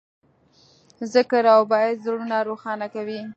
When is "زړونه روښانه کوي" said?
2.05-3.19